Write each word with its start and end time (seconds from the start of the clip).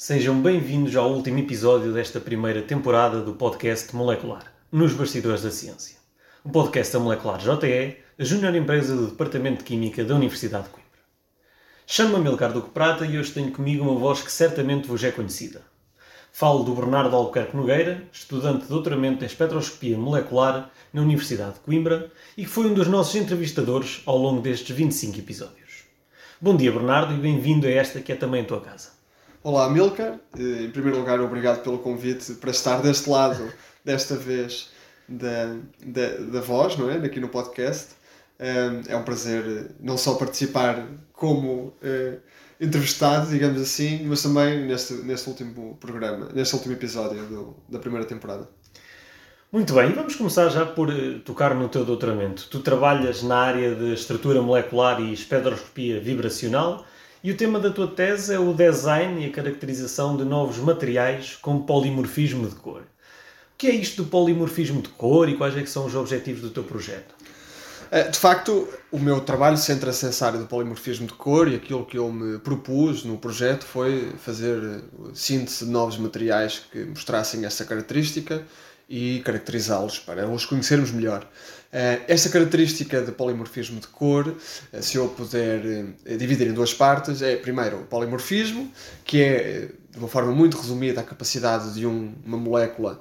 sejam 0.00 0.40
bem-vindos 0.40 0.94
ao 0.94 1.12
último 1.12 1.40
episódio 1.40 1.92
desta 1.92 2.20
primeira 2.20 2.62
temporada 2.62 3.20
do 3.20 3.32
podcast 3.32 3.96
Molecular, 3.96 4.44
nos 4.70 4.92
Bastidores 4.92 5.42
da 5.42 5.50
Ciência. 5.50 5.96
O 6.44 6.50
podcast 6.50 6.92
da 6.92 7.00
Molecular 7.00 7.40
JE, 7.40 7.96
a 8.16 8.22
júnior 8.24 8.54
empresa 8.54 8.94
do 8.94 9.08
Departamento 9.08 9.58
de 9.58 9.64
Química 9.64 10.04
da 10.04 10.14
Universidade 10.14 10.66
de 10.66 10.70
Coimbra. 10.70 11.00
Chamo-me 11.84 12.28
Amilcar 12.28 12.52
Duque 12.52 12.70
Prata 12.70 13.04
e 13.04 13.18
hoje 13.18 13.32
tenho 13.32 13.50
comigo 13.50 13.82
uma 13.82 13.98
voz 13.98 14.22
que 14.22 14.30
certamente 14.30 14.86
vos 14.86 15.02
é 15.02 15.10
conhecida. 15.10 15.62
Falo 16.30 16.62
do 16.62 16.76
Bernardo 16.76 17.16
Albuquerque 17.16 17.56
Nogueira, 17.56 18.04
estudante 18.12 18.62
de 18.62 18.68
doutoramento 18.68 19.24
em 19.24 19.26
espectroscopia 19.26 19.98
molecular 19.98 20.70
na 20.92 21.02
Universidade 21.02 21.54
de 21.54 21.60
Coimbra 21.60 22.08
e 22.36 22.44
que 22.44 22.48
foi 22.48 22.66
um 22.66 22.74
dos 22.74 22.86
nossos 22.86 23.16
entrevistadores 23.16 24.00
ao 24.06 24.16
longo 24.16 24.40
destes 24.42 24.76
25 24.76 25.18
episódios. 25.18 25.82
Bom 26.40 26.56
dia, 26.56 26.70
Bernardo, 26.70 27.14
e 27.14 27.18
bem-vindo 27.18 27.66
a 27.66 27.70
esta 27.70 28.00
que 28.00 28.12
é 28.12 28.14
também 28.14 28.42
a 28.42 28.44
tua 28.44 28.60
casa. 28.60 28.97
Olá, 29.42 29.68
Milcar. 29.70 30.18
Eh, 30.38 30.64
Em 30.64 30.70
primeiro 30.70 30.98
lugar, 30.98 31.20
obrigado 31.20 31.62
pelo 31.62 31.78
convite 31.78 32.34
para 32.34 32.50
estar 32.50 32.80
deste 32.82 33.08
lado, 33.08 33.52
desta 33.84 34.16
vez, 34.16 34.70
da, 35.08 35.56
da, 35.84 36.08
da 36.32 36.40
voz, 36.40 36.76
não 36.76 36.90
é? 36.90 36.96
Aqui 36.96 37.20
no 37.20 37.28
podcast. 37.28 37.94
Eh, 38.38 38.80
É 38.88 38.96
um 38.96 39.02
prazer 39.04 39.44
eh, 39.46 39.72
não 39.80 39.96
só 39.96 40.14
participar 40.14 40.86
como 41.12 41.74
eh, 41.82 42.18
entrevistado, 42.60 43.30
digamos 43.30 43.60
assim, 43.60 44.04
mas 44.06 44.22
também 44.22 44.66
neste, 44.66 44.94
neste 44.94 45.28
último 45.28 45.76
programa, 45.80 46.28
neste 46.34 46.54
último 46.54 46.74
episódio 46.74 47.24
do- 47.26 47.56
da 47.68 47.78
primeira 47.78 48.06
temporada. 48.06 48.48
Muito 49.50 49.72
bem, 49.72 49.92
vamos 49.92 50.14
começar 50.14 50.48
já 50.50 50.66
por 50.66 50.88
tocar 51.24 51.54
no 51.54 51.68
teu 51.70 51.82
doutoramento. 51.84 52.48
Tu 52.50 52.60
trabalhas 52.60 53.22
na 53.22 53.36
área 53.38 53.74
de 53.74 53.94
estrutura 53.94 54.42
molecular 54.42 55.00
e 55.00 55.12
espectroscopia 55.12 56.00
vibracional 56.00 56.84
e 57.28 57.30
o 57.30 57.36
tema 57.36 57.60
da 57.60 57.68
tua 57.70 57.86
tese 57.86 58.32
é 58.32 58.38
o 58.38 58.54
design 58.54 59.22
e 59.22 59.28
a 59.28 59.30
caracterização 59.30 60.16
de 60.16 60.24
novos 60.24 60.56
materiais 60.56 61.36
com 61.36 61.60
polimorfismo 61.60 62.48
de 62.48 62.54
cor. 62.54 62.80
O 62.80 62.84
que 63.58 63.66
é 63.66 63.74
isto 63.74 64.02
do 64.02 64.08
polimorfismo 64.08 64.80
de 64.80 64.88
cor 64.88 65.28
e 65.28 65.36
quais 65.36 65.54
é 65.54 65.66
são 65.66 65.84
os 65.84 65.94
objetivos 65.94 66.40
do 66.40 66.48
teu 66.48 66.64
projeto? 66.64 67.14
Eh, 67.90 68.08
De 68.08 68.18
facto, 68.18 68.66
o 68.90 68.98
meu 68.98 69.20
trabalho 69.20 69.58
centra-se 69.58 70.06
nessa 70.06 70.24
área 70.24 70.38
do 70.38 70.46
polimorfismo 70.46 71.06
de 71.06 71.12
cor 71.12 71.48
e 71.48 71.56
aquilo 71.56 71.84
que 71.84 71.98
eu 71.98 72.10
me 72.10 72.38
propus 72.38 73.04
no 73.04 73.18
projeto 73.18 73.66
foi 73.66 74.10
fazer 74.16 74.62
eh, 74.62 74.80
síntese 75.12 75.66
de 75.66 75.70
novos 75.70 75.98
materiais 75.98 76.62
que 76.72 76.82
mostrassem 76.86 77.44
essa 77.44 77.62
característica 77.66 78.42
e 78.88 79.20
caracterizá-los 79.24 79.98
para 79.98 80.26
os 80.28 80.46
conhecermos 80.46 80.90
melhor. 80.90 81.28
Eh, 81.70 82.00
Esta 82.08 82.30
característica 82.30 83.02
de 83.02 83.12
polimorfismo 83.12 83.78
de 83.80 83.86
cor, 83.88 84.34
eh, 84.72 84.80
se 84.80 84.96
eu 84.96 85.08
puder 85.08 85.60
eh, 86.06 86.16
dividir 86.16 86.46
em 86.46 86.52
duas 86.54 86.72
partes, 86.72 87.20
é 87.20 87.36
primeiro 87.36 87.80
o 87.80 87.84
polimorfismo, 87.84 88.72
que 89.04 89.22
é, 89.22 89.68
de 89.92 89.98
uma 89.98 90.08
forma 90.08 90.32
muito 90.32 90.56
resumida, 90.56 91.00
a 91.00 91.04
capacidade 91.04 91.74
de 91.74 91.86
um- 91.86 92.14
uma 92.24 92.38
molécula 92.38 93.00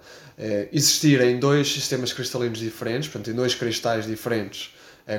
existir 0.71 1.19
em 1.21 1.39
dois 1.39 1.67
sistemas 1.71 2.13
cristalinos 2.13 2.59
diferentes, 2.59 3.09
portanto, 3.09 3.31
em 3.31 3.33
dois 3.33 3.55
cristais 3.55 4.05
diferentes, 4.05 4.71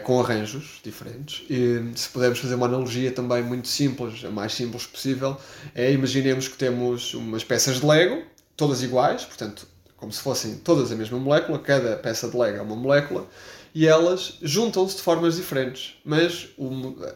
com 0.05 0.21
arranjos 0.21 0.81
diferentes. 0.85 1.43
E 1.51 1.91
se 1.97 2.09
pudermos 2.11 2.39
fazer 2.39 2.55
uma 2.55 2.67
analogia 2.67 3.11
também 3.11 3.43
muito 3.43 3.67
simples, 3.67 4.25
a 4.25 4.31
mais 4.31 4.53
simples 4.55 4.87
possível, 4.87 5.37
é 5.75 5.91
imaginemos 5.91 6.47
que 6.47 6.57
temos 6.57 7.15
umas 7.15 7.43
peças 7.43 7.81
de 7.81 7.87
Lego, 7.87 8.23
todas 8.57 8.81
iguais, 8.85 9.25
portanto, 9.25 9.67
como 9.99 10.13
se 10.13 10.23
fossem 10.23 10.57
todas 10.57 10.91
a 10.91 10.97
mesma 10.97 11.19
molécula, 11.19 11.59
cada 11.59 11.97
peça 11.97 12.29
de 12.29 12.37
Lego 12.37 12.59
é 12.59 12.63
uma 12.63 12.77
molécula, 12.77 13.27
e 13.75 13.87
elas 13.87 14.39
juntam-se 14.41 14.97
de 14.97 15.03
formas 15.03 15.37
diferentes, 15.37 15.97
mas 16.05 16.49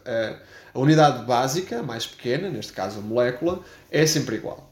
a, 0.05 0.37
a 0.73 0.79
unidade 0.79 1.25
básica, 1.25 1.81
mais 1.81 2.05
pequena, 2.05 2.49
neste 2.49 2.73
caso 2.73 2.99
a 2.99 3.01
molécula, 3.01 3.61
é 3.89 4.05
sempre 4.05 4.35
igual. 4.35 4.71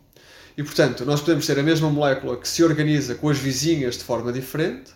E 0.58 0.64
portanto, 0.64 1.06
nós 1.06 1.22
podemos 1.22 1.48
ter 1.48 1.58
a 1.58 1.64
mesma 1.64 1.90
molécula 1.90 2.38
que 2.38 2.48
se 2.48 2.64
organiza 2.64 3.16
com 3.16 3.30
as 3.30 3.38
vizinhas 3.38 3.98
de 3.98 4.04
forma 4.04 4.32
diferente 4.32 4.92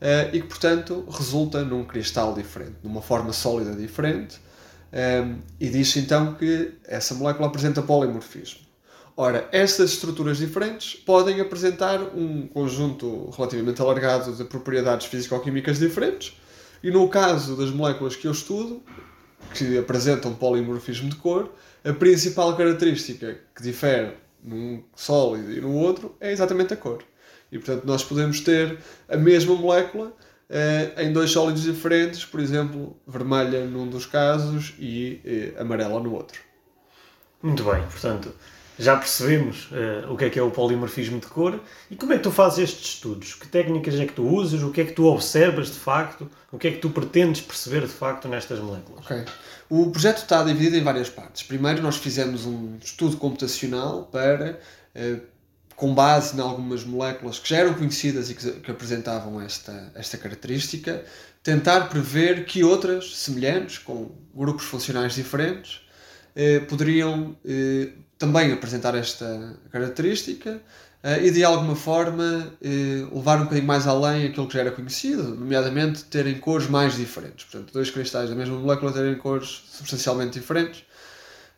eh, 0.00 0.30
e 0.32 0.40
que, 0.42 0.46
portanto, 0.46 1.06
resulta 1.10 1.64
num 1.64 1.84
cristal 1.84 2.34
diferente, 2.34 2.76
numa 2.82 3.02
forma 3.02 3.32
sólida 3.32 3.74
diferente. 3.74 4.38
eh, 4.92 5.24
e 5.58 5.68
diz 5.68 5.96
então 5.96 6.34
que 6.34 6.74
essa 6.84 7.14
molécula 7.14 7.48
apresenta 7.48 7.82
polimorfismo. 7.82 8.69
Ora, 9.22 9.46
estas 9.52 9.90
estruturas 9.90 10.38
diferentes 10.38 10.94
podem 10.94 11.42
apresentar 11.42 12.00
um 12.16 12.46
conjunto 12.46 13.28
relativamente 13.36 13.82
alargado 13.82 14.32
de 14.32 14.44
propriedades 14.44 15.08
físico-químicas 15.08 15.78
diferentes, 15.78 16.40
e 16.82 16.90
no 16.90 17.06
caso 17.06 17.54
das 17.54 17.68
moléculas 17.68 18.16
que 18.16 18.26
eu 18.26 18.32
estudo, 18.32 18.82
que 19.52 19.76
apresentam 19.76 20.32
polimorfismo 20.32 21.10
de 21.10 21.16
cor, 21.16 21.52
a 21.84 21.92
principal 21.92 22.56
característica 22.56 23.38
que 23.54 23.62
difere 23.62 24.14
num 24.42 24.82
sólido 24.96 25.52
e 25.52 25.60
no 25.60 25.74
outro 25.74 26.16
é 26.18 26.32
exatamente 26.32 26.72
a 26.72 26.76
cor. 26.78 27.04
E 27.52 27.58
portanto 27.58 27.84
nós 27.84 28.02
podemos 28.02 28.40
ter 28.40 28.78
a 29.06 29.18
mesma 29.18 29.54
molécula 29.54 30.14
eh, 30.48 30.94
em 30.96 31.12
dois 31.12 31.30
sólidos 31.30 31.64
diferentes, 31.64 32.24
por 32.24 32.40
exemplo, 32.40 32.96
vermelha 33.06 33.66
num 33.66 33.86
dos 33.86 34.06
casos 34.06 34.72
e 34.78 35.20
eh, 35.26 35.60
amarela 35.60 36.00
no 36.00 36.14
outro. 36.14 36.40
Muito 37.42 37.62
bem, 37.64 37.82
portanto, 37.82 38.34
já 38.80 38.96
percebemos 38.96 39.68
eh, 39.72 40.06
o 40.08 40.16
que 40.16 40.24
é 40.24 40.30
que 40.30 40.38
é 40.38 40.42
o 40.42 40.50
polimorfismo 40.50 41.20
de 41.20 41.26
cor 41.26 41.60
e 41.90 41.96
como 41.96 42.14
é 42.14 42.16
que 42.16 42.22
tu 42.22 42.30
fazes 42.30 42.70
estes 42.70 42.94
estudos? 42.94 43.34
Que 43.34 43.46
técnicas 43.46 43.94
é 44.00 44.06
que 44.06 44.14
tu 44.14 44.26
usas? 44.26 44.62
O 44.62 44.70
que 44.70 44.80
é 44.80 44.84
que 44.86 44.92
tu 44.92 45.04
observas 45.04 45.66
de 45.66 45.78
facto? 45.78 46.30
O 46.50 46.56
que 46.56 46.68
é 46.68 46.70
que 46.70 46.78
tu 46.78 46.88
pretendes 46.88 47.42
perceber 47.42 47.82
de 47.82 47.92
facto 47.92 48.26
nestas 48.26 48.58
moléculas? 48.58 49.04
O 49.68 49.90
projeto 49.90 50.22
está 50.22 50.42
dividido 50.42 50.78
em 50.78 50.82
várias 50.82 51.10
partes. 51.10 51.42
Primeiro, 51.42 51.82
nós 51.82 51.98
fizemos 51.98 52.46
um 52.46 52.78
estudo 52.82 53.18
computacional 53.18 54.04
para, 54.04 54.58
eh, 54.94 55.20
com 55.76 55.94
base 55.94 56.34
em 56.34 56.40
algumas 56.40 56.82
moléculas 56.82 57.38
que 57.38 57.50
já 57.50 57.58
eram 57.58 57.74
conhecidas 57.74 58.30
e 58.30 58.34
que, 58.34 58.50
que 58.50 58.70
apresentavam 58.70 59.42
esta, 59.42 59.92
esta 59.94 60.16
característica, 60.16 61.04
tentar 61.42 61.90
prever 61.90 62.46
que 62.46 62.64
outras 62.64 63.14
semelhantes, 63.14 63.76
com 63.76 64.10
grupos 64.34 64.64
funcionais 64.64 65.14
diferentes, 65.14 65.82
eh, 66.34 66.60
poderiam 66.60 67.36
também 68.20 68.52
apresentar 68.52 68.94
esta 68.94 69.56
característica 69.72 70.60
eh, 71.02 71.26
e 71.26 71.30
de 71.30 71.42
alguma 71.42 71.74
forma 71.74 72.52
eh, 72.62 73.06
levar 73.10 73.38
um 73.38 73.44
bocadinho 73.44 73.66
mais 73.66 73.86
além 73.86 74.26
aquilo 74.26 74.46
que 74.46 74.52
já 74.52 74.60
era 74.60 74.70
conhecido, 74.70 75.34
nomeadamente 75.34 76.04
terem 76.04 76.38
cores 76.38 76.68
mais 76.68 76.96
diferentes. 76.96 77.46
Portanto, 77.46 77.72
dois 77.72 77.90
cristais 77.90 78.28
da 78.28 78.36
mesma 78.36 78.58
molécula 78.58 78.92
terem 78.92 79.14
cores 79.16 79.64
substancialmente 79.72 80.38
diferentes. 80.38 80.84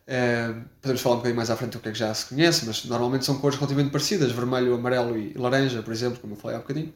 Eh, 0.06 0.54
podemos 0.80 1.02
falar 1.02 1.16
um 1.16 1.18
bocadinho 1.18 1.36
mais 1.36 1.50
à 1.50 1.56
frente 1.56 1.72
do 1.72 1.80
que 1.80 1.88
é 1.88 1.92
que 1.92 1.98
já 1.98 2.14
se 2.14 2.26
conhece, 2.26 2.64
mas 2.64 2.84
normalmente 2.84 3.24
são 3.24 3.38
cores 3.38 3.58
relativamente 3.58 3.90
parecidas, 3.90 4.30
vermelho, 4.30 4.72
amarelo 4.74 5.18
e 5.18 5.34
laranja, 5.36 5.82
por 5.82 5.92
exemplo, 5.92 6.20
como 6.20 6.34
eu 6.34 6.36
falei 6.36 6.56
há 6.56 6.60
bocadinho. 6.60 6.94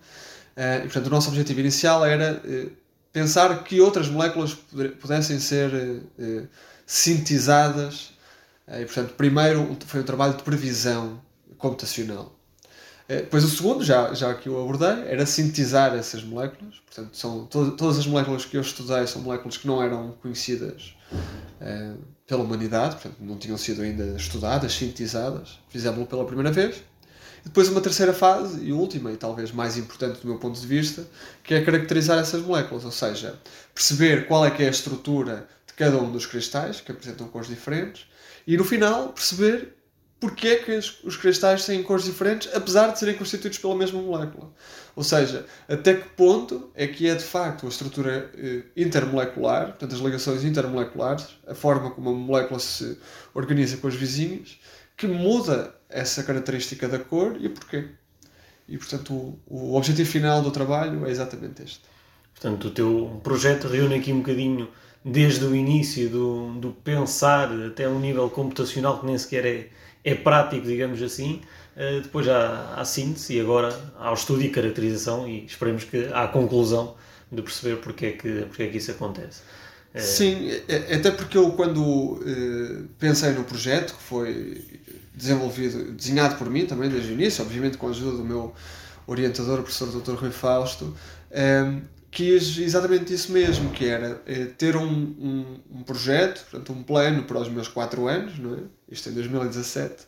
E, 0.57 0.83
portanto, 0.83 1.09
o 1.09 1.11
nosso 1.11 1.29
objetivo 1.29 1.61
inicial 1.61 2.05
era 2.07 2.41
pensar 3.13 3.63
que 3.65 3.81
outras 3.81 4.09
moléculas 4.09 4.55
pudessem 5.01 5.39
ser 5.39 5.71
sintetizadas. 6.87 8.16
Eh, 8.69 8.83
e, 8.83 8.85
portanto, 8.85 9.15
primeiro 9.15 9.77
foi 9.87 10.01
um 10.01 10.05
trabalho 10.05 10.35
de 10.35 10.43
previsão 10.43 11.21
computacional. 11.59 12.35
Eh, 13.09 13.23
Depois 13.23 13.45
o 13.45 13.49
segundo, 13.49 13.85
já, 13.85 14.13
já 14.15 14.35
que 14.35 14.49
eu 14.49 14.61
abordei, 14.61 15.05
era 15.09 15.25
sintetizar 15.27 15.95
essas 15.95 16.23
moléculas. 16.25 16.77
Portanto, 16.87 17.17
são 17.17 17.47
to- 17.47 17.73
todas 17.73 17.99
as 17.99 18.07
moléculas 18.07 18.45
que 18.45 18.57
eu 18.57 18.61
estudei 18.61 19.07
são 19.07 19.23
moléculas 19.23 19.57
que 19.57 19.67
não 19.67 19.83
eram 19.83 20.13
conhecidas 20.23 20.95
eh, 21.61 21.93
pela 22.27 22.43
humanidade, 22.43 22.97
portanto, 22.97 23.17
não 23.21 23.37
tinham 23.39 23.57
sido 23.57 23.83
ainda 23.83 24.05
estudadas, 24.17 24.73
sintetizadas. 24.75 25.61
Fizemos-lo 25.69 26.07
pela 26.07 26.25
primeira 26.27 26.51
vez. 26.51 26.77
E 27.45 27.49
depois 27.49 27.69
uma 27.69 27.81
terceira 27.81 28.13
fase, 28.13 28.61
e 28.65 28.73
última, 28.73 29.13
e 29.13 29.17
talvez 29.17 29.53
mais 29.53 29.77
importante 29.77 30.21
do 30.21 30.27
meu 30.27 30.37
ponto 30.39 30.61
de 30.61 30.67
vista, 30.67 31.07
que 31.45 31.55
é 31.55 31.65
caracterizar 31.65 32.19
essas 32.19 32.43
moléculas, 32.43 32.85
ou 32.85 32.91
seja, 32.91 33.39
perceber 33.73 34.27
qual 34.27 34.45
é 34.45 34.51
que 34.51 34.65
é 34.65 34.67
a 34.67 34.71
estrutura 34.71 35.47
de 35.65 35.73
cada 35.75 35.97
um 35.97 36.11
dos 36.11 36.27
cristais, 36.27 36.81
que 36.81 36.91
apresentam 36.91 37.29
cores 37.29 37.47
diferentes, 37.49 38.07
e 38.47 38.57
no 38.57 38.65
final 38.65 39.09
perceber 39.09 39.77
porque 40.19 40.49
é 40.49 40.57
que 40.57 40.73
os, 40.73 41.05
os 41.05 41.17
cristais 41.17 41.67
têm 41.67 41.83
cores 41.83 42.05
diferentes, 42.05 42.49
apesar 42.55 42.89
de 42.89 42.99
serem 42.99 43.17
constituídos 43.17 43.59
pela 43.59 43.77
mesma 43.77 44.01
molécula. 44.01 44.51
Ou 44.95 45.05
seja, 45.05 45.45
até 45.69 45.95
que 45.95 46.09
ponto 46.11 46.71
é 46.75 46.87
que 46.87 47.07
é 47.07 47.15
de 47.15 47.23
facto 47.23 47.67
a 47.67 47.69
estrutura 47.69 48.31
eh, 48.35 48.63
intermolecular, 48.77 49.67
portanto 49.67 49.95
as 49.95 50.01
ligações 50.01 50.43
intermoleculares, 50.43 51.27
a 51.47 51.55
forma 51.55 51.91
como 51.91 52.11
a 52.11 52.13
molécula 52.15 52.59
se 52.59 52.99
organiza 53.35 53.77
com 53.77 53.89
as 53.89 53.95
vizinhas, 53.95 54.59
que 54.97 55.07
muda 55.07 55.75
essa 55.89 56.23
característica 56.23 56.89
da 56.89 56.99
cor 56.99 57.37
e 57.39 57.49
porquê. 57.51 57.91
e 58.67 58.79
portanto 58.79 59.13
o, 59.13 59.39
o 59.47 59.77
objetivo 59.77 60.11
final 60.11 60.41
do 60.41 60.51
trabalho 60.51 61.07
é 61.07 61.11
exatamente 61.11 61.63
este. 61.63 61.83
Portanto, 62.33 62.69
o 62.69 62.71
teu 62.71 63.21
projeto 63.25 63.67
reúne 63.67 63.95
aqui 63.95 64.13
um 64.13 64.19
bocadinho 64.19 64.69
desde 65.09 65.45
o 65.45 65.55
início 65.55 66.11
do, 66.11 66.51
do 66.55 66.73
pensar 66.73 67.49
até 67.65 67.89
um 67.89 68.01
nível 68.01 68.29
computacional 68.29 68.99
que 68.99 69.07
nem 69.07 69.17
sequer 69.17 69.47
é, 69.47 69.69
é 70.05 70.17
prático, 70.17 70.67
digamos 70.67 71.01
assim, 71.01 71.43
uh, 71.77 72.03
depois 72.03 72.27
há 72.29 72.75
a 72.75 72.85
síntese 72.85 73.35
e 73.35 73.41
agora 73.41 73.73
ao 74.01 74.15
estudo 74.15 74.43
e 74.43 74.49
caracterização 74.49 75.29
e 75.29 75.47
esperemos 75.47 75.85
que 75.85 76.09
a 76.13 76.27
conclusão 76.27 76.97
de 77.31 77.41
perceber 77.41 77.77
porque 77.77 78.07
é 78.07 78.13
que, 78.13 78.41
porque 78.47 78.65
é 78.65 78.67
que 78.67 78.79
isso 78.79 78.91
acontece. 78.91 79.43
Uh, 79.95 80.01
Sim, 80.01 80.51
é, 80.67 80.75
é, 80.89 80.97
até 80.97 81.13
porque 81.13 81.39
eu 81.39 81.53
quando 81.53 81.85
uh, 81.85 82.89
pensei 82.99 83.31
no 83.31 83.45
projeto, 83.45 83.95
que 83.95 84.03
foi 84.03 84.65
desenvolvido, 85.15 85.93
desenhado 85.93 86.35
por 86.35 86.51
mim 86.51 86.67
também 86.67 86.91
desde 86.91 87.13
o 87.13 87.13
início, 87.13 87.45
obviamente 87.45 87.79
com 87.79 87.87
a 87.87 87.91
ajuda 87.91 88.17
do 88.17 88.25
meu 88.25 88.53
orientador, 89.07 89.61
o 89.61 89.63
professor 89.63 89.89
Dr. 89.89 90.15
Rui 90.15 90.33
Fausto, 90.33 90.93
quis 92.17 92.57
exatamente 92.57 93.13
isso 93.13 93.31
mesmo, 93.31 93.71
que 93.73 93.85
era 93.85 94.23
eh, 94.27 94.47
ter 94.57 94.75
um, 94.75 94.87
um, 94.89 95.61
um, 95.71 95.83
projeto, 95.83 96.47
portanto, 96.51 96.73
um 96.73 96.83
plano 96.83 97.25
para 97.25 97.39
os 97.39 97.49
meus 97.51 97.69
4 97.69 98.09
anos, 98.09 98.39
não 98.39 98.55
é? 98.55 98.61
isto 98.91 99.11
em 99.11 99.13
2017, 99.13 100.07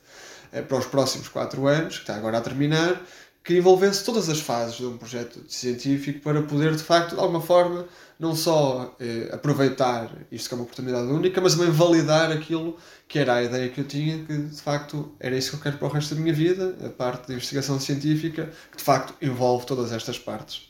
eh, 0.50 0.62
para 0.62 0.78
os 0.78 0.87
próximos 0.87 1.28
4 1.28 1.66
anos, 1.66 1.96
que 1.96 2.05
está 2.05 2.16
agora 2.16 2.38
a 2.38 2.40
terminar, 2.40 3.05
que 3.44 3.58
envolvesse 3.58 4.05
todas 4.05 4.31
as 4.31 4.40
fases 4.40 4.76
de 4.78 4.87
um 4.87 4.96
projeto 4.96 5.44
científico 5.49 6.20
para 6.20 6.40
poder, 6.40 6.75
de 6.75 6.82
facto, 6.82 7.14
de 7.14 7.20
alguma 7.20 7.43
forma, 7.43 7.87
não 8.19 8.34
só 8.34 8.96
eh, 8.99 9.28
aproveitar 9.31 10.10
isto 10.32 10.49
que 10.49 10.55
é 10.55 10.56
uma 10.56 10.64
oportunidade 10.64 11.08
única, 11.08 11.43
mas 11.43 11.56
também 11.56 11.70
validar 11.70 12.32
aquilo 12.32 12.78
que 13.06 13.19
era 13.19 13.34
a 13.34 13.43
ideia 13.43 13.69
que 13.69 13.82
eu 13.82 13.84
tinha, 13.87 14.25
que 14.25 14.34
de 14.34 14.62
facto 14.62 15.12
era 15.20 15.37
isso 15.37 15.50
que 15.50 15.56
eu 15.56 15.60
quero 15.60 15.76
para 15.76 15.88
o 15.88 15.90
resto 15.90 16.14
da 16.14 16.22
minha 16.22 16.32
vida, 16.32 16.75
a 16.87 16.88
parte 16.88 17.26
de 17.26 17.34
investigação 17.34 17.78
científica, 17.78 18.50
que 18.70 18.78
de 18.78 18.82
facto 18.82 19.12
envolve 19.20 19.66
todas 19.66 19.93
estas 19.93 20.19
partes. 20.19 20.68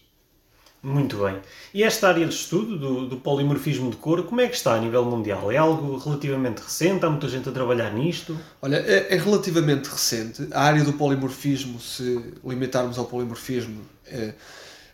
Muito 0.83 1.17
bem. 1.25 1.41
E 1.75 1.83
esta 1.83 2.09
área 2.09 2.25
de 2.25 2.33
estudo 2.33 2.79
do, 2.79 3.09
do, 3.09 3.17
polimorfismo 3.17 3.91
de 3.91 3.97
cor, 3.97 4.23
como 4.25 4.41
é 4.41 4.47
que 4.47 4.55
está 4.55 4.75
a 4.75 4.81
nível 4.81 5.05
mundial? 5.05 5.51
É 5.51 5.57
algo 5.57 5.99
relativamente 5.99 6.61
recente? 6.61 7.05
Há 7.05 7.11
muita 7.11 7.29
gente 7.29 7.49
a 7.49 7.53
trabalhar 7.53 7.93
nisto? 7.93 8.39
Olha, 8.63 8.77
é, 8.77 9.13
é 9.13 9.19
relativamente 9.19 9.89
recente. 9.89 10.47
A 10.53 10.63
área 10.63 10.85
do 10.85 10.93
polimorfismo, 10.93 11.81
se 11.81 12.23
limitarmos 12.45 12.97
ao 12.97 13.07
polimorfismo, 13.07 13.83
é, 14.07 14.35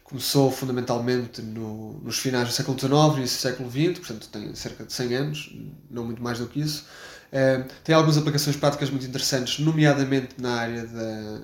começou 0.02 0.50
fundamentalmente 0.50 1.42
no, 1.42 2.00
nos 2.02 2.18
finais 2.18 2.48
do 2.48 2.54
século 2.54 2.78
XIX 2.78 3.18
e 3.18 3.20
do 3.22 3.28
século 3.28 3.70
XX, 3.70 3.98
portanto 3.98 4.28
tem 4.28 4.54
cerca 4.54 4.84
de 4.84 4.92
100 4.92 5.14
anos, 5.14 5.56
não 5.90 6.04
muito 6.04 6.22
mais 6.22 6.38
do 6.38 6.46
que 6.46 6.60
isso. 6.60 6.86
É, 7.30 7.64
tem 7.82 7.94
algumas 7.94 8.16
aplicações 8.16 8.56
práticas 8.56 8.88
muito 8.88 9.04
interessantes, 9.04 9.58
nomeadamente 9.58 10.36
na 10.38 10.54
área 10.54 10.86
da, 10.86 11.40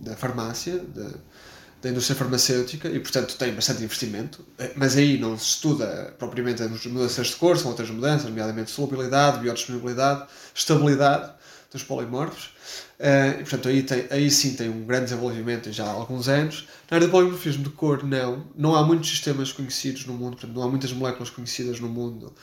da 0.00 0.16
farmácia, 0.16 0.78
da, 0.78 1.10
da 1.80 1.90
indústria 1.90 2.16
farmacêutica 2.16 2.88
e, 2.88 2.98
portanto, 2.98 3.36
tem 3.36 3.52
bastante 3.54 3.82
investimento, 3.84 4.44
eh, 4.58 4.72
mas 4.74 4.96
aí 4.96 5.18
não 5.18 5.38
se 5.38 5.50
estuda 5.50 6.14
propriamente 6.18 6.62
as 6.62 6.86
mudanças 6.86 7.28
de 7.28 7.36
cor, 7.36 7.56
são 7.56 7.70
outras 7.70 7.90
mudanças, 7.90 8.28
nomeadamente 8.28 8.70
solubilidade, 8.70 9.38
biodisponibilidade, 9.40 10.26
estabilidade 10.54 11.32
dos 11.70 11.82
polimorfos. 11.82 12.50
Eh, 12.98 13.36
e, 13.40 13.42
portanto, 13.42 13.68
aí, 13.68 13.82
tem, 13.82 14.06
aí 14.10 14.30
sim 14.30 14.54
tem 14.54 14.68
um 14.68 14.84
grande 14.84 15.04
desenvolvimento 15.04 15.70
já 15.70 15.84
há 15.84 15.90
alguns 15.90 16.28
anos. 16.28 16.66
Na 16.90 16.96
área 16.96 17.06
do 17.06 17.10
polimorfismo 17.10 17.62
de 17.62 17.70
cor, 17.70 18.02
não. 18.02 18.46
Não 18.56 18.74
há 18.74 18.82
muitos 18.82 19.08
sistemas 19.10 19.52
conhecidos 19.52 20.04
no 20.04 20.14
mundo, 20.14 20.32
portanto, 20.32 20.54
não 20.54 20.62
há 20.62 20.68
muitas 20.68 20.92
moléculas 20.92 21.30
conhecidas 21.30 21.78
no 21.78 21.88
mundo 21.88 22.34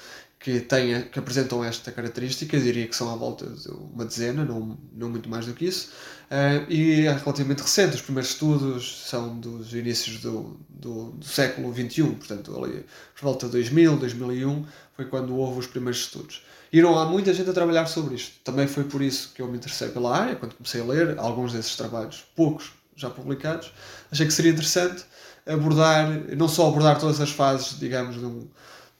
que, 0.45 0.59
tenha, 0.59 1.01
que 1.01 1.17
apresentam 1.17 1.63
esta 1.63 1.91
característica, 1.91 2.59
diria 2.59 2.87
que 2.87 2.95
são 2.95 3.11
à 3.11 3.15
volta 3.15 3.47
de 3.47 3.67
uma 3.67 4.05
dezena, 4.05 4.45
não, 4.45 4.77
não 4.93 5.09
muito 5.09 5.27
mais 5.27 5.47
do 5.47 5.55
que 5.55 5.65
isso, 5.65 5.89
uh, 6.29 6.71
e 6.71 7.07
é 7.07 7.13
relativamente 7.13 7.63
recente, 7.63 7.95
os 7.95 8.01
primeiros 8.03 8.29
estudos 8.29 9.07
são 9.09 9.39
dos 9.39 9.73
inícios 9.73 10.21
do, 10.21 10.55
do, 10.69 11.05
do, 11.13 11.25
século 11.25 11.73
XXI, 11.73 12.03
portanto 12.11 12.63
ali 12.63 12.85
por 13.15 13.23
volta 13.23 13.47
de 13.47 13.53
2000, 13.53 13.97
2001, 13.97 14.65
foi 14.95 15.05
quando 15.05 15.35
houve 15.35 15.61
os 15.61 15.65
primeiros 15.65 16.01
estudos. 16.01 16.45
E 16.71 16.79
não 16.79 16.95
há 16.99 17.05
muita 17.05 17.33
gente 17.33 17.49
a 17.49 17.53
trabalhar 17.53 17.87
sobre 17.87 18.13
isto. 18.13 18.39
Também 18.43 18.67
foi 18.67 18.83
por 18.83 19.01
isso 19.01 19.31
que 19.33 19.41
eu 19.41 19.47
me 19.47 19.57
interessei 19.57 19.89
pela 19.89 20.15
área, 20.15 20.35
quando 20.35 20.53
comecei 20.53 20.79
a 20.79 20.85
ler 20.85 21.17
alguns 21.17 21.53
desses 21.53 21.75
trabalhos, 21.75 22.23
poucos 22.35 22.71
já 22.95 23.09
publicados, 23.09 23.73
achei 24.11 24.27
que 24.27 24.31
seria 24.31 24.51
interessante 24.51 25.03
abordar, 25.43 26.07
não 26.37 26.47
só 26.47 26.67
abordar 26.67 26.99
todas 26.99 27.19
as 27.19 27.31
fases, 27.31 27.79
digamos, 27.79 28.19
de, 28.19 28.25
um, 28.25 28.47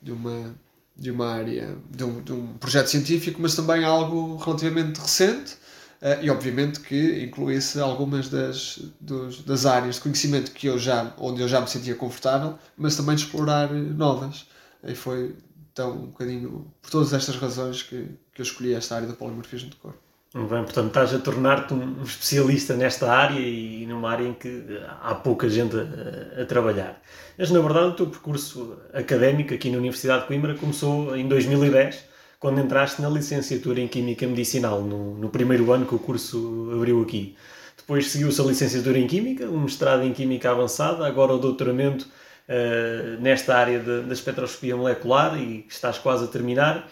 de 0.02 0.12
uma 0.12 0.56
de 0.96 1.12
uma 1.12 1.28
área, 1.28 1.78
de 1.90 2.04
um, 2.04 2.22
de 2.22 2.32
um 2.32 2.54
projeto 2.58 2.88
científico, 2.88 3.42
mas 3.42 3.56
também 3.56 3.84
algo 3.84 4.38
relativamente 4.38 5.00
recente 5.00 5.54
uh, 6.02 6.24
e 6.24 6.30
obviamente 6.30 6.80
que 6.80 7.24
incluísse 7.24 7.80
algumas 7.80 8.30
das, 8.30 8.80
dos, 9.00 9.42
das 9.44 9.66
áreas 9.66 9.96
de 9.96 10.02
conhecimento 10.02 10.52
que 10.52 10.68
eu 10.68 10.80
já, 10.80 11.14
onde 11.18 11.42
eu 11.42 11.48
já 11.48 11.60
me 11.60 11.68
sentia 11.68 11.96
confortável, 11.96 12.58
mas 12.78 12.96
também 12.96 13.16
de 13.16 13.24
explorar 13.24 13.72
novas. 13.74 14.48
E 14.84 14.96
foi 14.96 15.36
então 15.74 15.92
um 15.92 16.06
bocadinho 16.08 16.72
por 16.82 16.90
todas 16.90 17.12
estas 17.12 17.36
razões 17.36 17.84
que, 17.84 18.08
que 18.34 18.42
eu 18.42 18.44
escolhi 18.44 18.74
esta 18.74 18.96
área 18.96 19.08
do 19.08 19.16
polimorfismo 19.16 19.70
de 19.70 19.76
cor. 19.76 19.94
Bem, 20.36 20.64
portanto, 20.64 20.88
estás 20.88 21.14
a 21.14 21.20
tornar-te 21.20 21.74
um 21.74 22.04
especialista 22.04 22.76
nesta 22.76 23.10
área 23.10 23.40
e 23.40 23.86
numa 23.86 24.12
área 24.12 24.28
em 24.28 24.34
que 24.34 24.82
há 25.02 25.16
pouca 25.16 25.48
gente 25.48 25.78
a, 25.78 26.42
a, 26.42 26.46
trabalhar. 26.46 27.02
Mas, 27.38 27.52
na 27.52 27.62
verdade, 27.62 27.86
o 27.86 27.92
teu 27.94 28.08
percurso 28.08 28.78
académico 28.94 29.54
aqui 29.54 29.70
na 29.70 29.78
Universidade 29.78 30.24
de 30.24 30.28
Coimbra 30.28 30.54
começou 30.56 31.16
em 31.16 31.26
2010, 31.26 32.04
quando 32.38 32.60
entraste 32.60 33.02
na 33.02 33.08
licenciatura 33.08 33.80
em 33.80 33.88
Química 33.88 34.28
Medicinal, 34.28 34.82
no, 34.82 35.16
no 35.16 35.30
primeiro 35.30 35.72
ano 35.72 35.86
que 35.86 35.96
o 35.96 36.00
curso 36.00 36.70
abriu 36.76 37.02
aqui. 37.02 37.38
Depois 37.78 38.12
seguiu-se 38.12 38.42
a 38.42 38.44
licenciatura 38.44 39.00
em 39.00 39.08
Química, 39.08 39.46
o 39.46 39.58
mestrado 39.58 40.04
em 40.04 40.12
Química 40.12 40.52
Avançada, 40.52 41.08
agora 41.08 41.32
o 41.32 41.38
doutoramento 41.38 42.10
uh, 42.50 43.22
nesta 43.22 43.56
área 43.56 43.80
da 43.80 44.12
espectroscopia 44.12 44.76
molecular 44.76 45.40
e 45.40 45.66
estás 45.70 45.98
quase 45.98 46.26
a 46.26 46.28
terminar. 46.28 46.90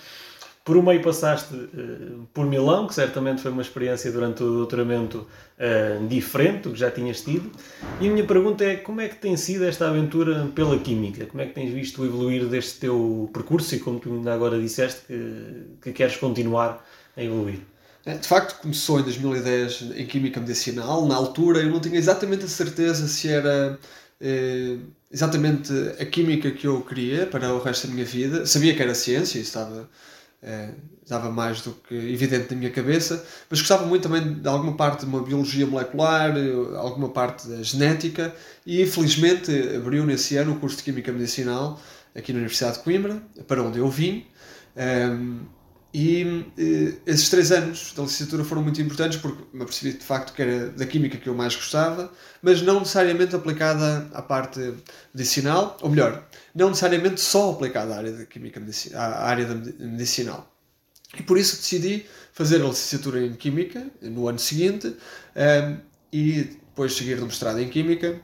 Por 0.63 0.77
um 0.77 0.81
meio 0.81 1.01
passaste 1.01 1.53
uh, 1.53 2.27
por 2.33 2.45
Milão, 2.45 2.87
que 2.87 2.93
certamente 2.93 3.41
foi 3.41 3.51
uma 3.51 3.61
experiência 3.61 4.11
durante 4.11 4.41
o 4.43 4.47
doutoramento 4.47 5.27
uh, 5.57 6.07
diferente 6.07 6.63
do 6.63 6.71
que 6.71 6.79
já 6.79 6.89
tinhas 6.89 7.21
tido. 7.21 7.51
E 7.99 8.07
a 8.07 8.11
minha 8.11 8.25
pergunta 8.25 8.63
é 8.63 8.77
como 8.77 9.01
é 9.01 9.09
que 9.09 9.15
tem 9.15 9.35
sido 9.35 9.65
esta 9.65 9.89
aventura 9.89 10.49
pela 10.55 10.79
Química? 10.79 11.25
Como 11.25 11.41
é 11.41 11.47
que 11.47 11.53
tens 11.53 11.73
visto 11.73 12.01
o 12.01 12.05
evoluir 12.05 12.45
deste 12.45 12.79
teu 12.79 13.29
percurso 13.33 13.75
e 13.75 13.79
como 13.79 13.99
tu 13.99 14.09
ainda 14.09 14.33
agora 14.33 14.59
disseste 14.59 15.01
que, 15.07 15.65
que 15.81 15.91
queres 15.91 16.15
continuar 16.15 16.85
a 17.17 17.23
evoluir? 17.23 17.59
É, 18.05 18.15
de 18.15 18.27
facto, 18.27 18.61
começou 18.61 18.99
em 18.99 19.03
2010 19.03 19.91
em 19.95 20.05
Química 20.05 20.39
Medicinal. 20.39 21.05
Na 21.05 21.15
altura 21.15 21.59
eu 21.59 21.69
não 21.69 21.79
tinha 21.79 21.97
exatamente 21.97 22.43
a 22.45 22.47
certeza 22.49 23.07
se 23.07 23.29
era 23.29 23.79
eh, 24.19 24.77
exatamente 25.11 25.71
a 25.99 26.05
química 26.05 26.49
que 26.51 26.65
eu 26.65 26.81
queria 26.81 27.25
para 27.25 27.53
o 27.53 27.59
resto 27.59 27.87
da 27.87 27.93
minha 27.93 28.05
vida. 28.05 28.45
Sabia 28.45 28.73
que 28.75 28.81
era 28.81 28.95
ciência, 28.95 29.37
e 29.37 29.41
estava 29.41 29.89
estava 31.01 31.29
mais 31.29 31.61
do 31.61 31.71
que 31.71 31.93
evidente 31.93 32.53
na 32.53 32.59
minha 32.59 32.71
cabeça, 32.71 33.25
mas 33.49 33.59
gostava 33.59 33.85
muito 33.85 34.03
também 34.03 34.35
de 34.35 34.47
alguma 34.47 34.73
parte 34.73 35.01
de 35.01 35.05
uma 35.05 35.21
biologia 35.21 35.65
molecular, 35.65 36.33
alguma 36.77 37.09
parte 37.09 37.47
da 37.47 37.61
genética, 37.61 38.33
e 38.65 38.81
infelizmente 38.81 39.51
abriu 39.75 40.05
nesse 40.05 40.37
ano 40.37 40.53
o 40.53 40.59
curso 40.59 40.77
de 40.77 40.83
Química 40.83 41.11
Medicinal 41.11 41.79
aqui 42.15 42.31
na 42.31 42.37
Universidade 42.37 42.77
de 42.77 42.83
Coimbra, 42.83 43.21
para 43.47 43.61
onde 43.61 43.79
eu 43.79 43.89
vim. 43.89 44.25
Ehm, 44.75 45.39
e 45.93 46.45
eh, 46.57 46.93
esses 47.05 47.29
três 47.29 47.51
anos 47.51 47.93
da 47.95 48.01
licenciatura 48.01 48.43
foram 48.43 48.63
muito 48.63 48.81
importantes 48.81 49.19
porque 49.19 49.43
me 49.53 49.61
apercebi 49.61 49.93
de 49.95 50.03
facto 50.03 50.33
que 50.33 50.41
era 50.41 50.69
da 50.69 50.87
química 50.87 51.17
que 51.17 51.29
eu 51.29 51.35
mais 51.35 51.55
gostava, 51.55 52.11
mas 52.41 52.63
não 52.63 52.79
necessariamente 52.79 53.35
aplicada 53.35 54.09
à 54.11 54.21
parte 54.21 54.73
medicinal, 55.13 55.77
ou 55.81 55.91
melhor, 55.91 56.27
não 56.55 56.69
necessariamente 56.69 57.21
só 57.21 57.51
aplicada 57.51 57.93
à 57.93 57.97
área 57.97 58.11
da 58.11 58.25
química 58.25 58.59
à 58.95 59.25
área 59.27 59.47
medicinal. 59.79 60.51
E 61.15 61.21
por 61.21 61.37
isso 61.37 61.57
decidi 61.57 62.07
fazer 62.33 62.55
a 62.63 62.67
licenciatura 62.67 63.23
em 63.23 63.35
química 63.35 63.85
no 64.01 64.27
ano 64.27 64.39
seguinte 64.39 64.95
ehm, 65.35 65.77
e 66.11 66.43
depois 66.43 66.95
seguir 66.95 67.19
no 67.19 67.27
mestrado 67.27 67.59
em 67.59 67.69
química 67.69 68.19